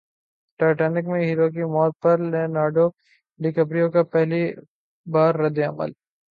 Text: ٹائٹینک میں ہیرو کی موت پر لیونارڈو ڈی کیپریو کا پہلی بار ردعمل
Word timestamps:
ٹائٹینک 0.59 1.05
میں 1.11 1.21
ہیرو 1.27 1.47
کی 1.55 1.63
موت 1.73 1.93
پر 2.03 2.17
لیونارڈو 2.31 2.85
ڈی 3.39 3.49
کیپریو 3.55 3.87
کا 3.93 4.01
پہلی 4.13 4.43
بار 5.07 5.31
ردعمل 5.43 5.91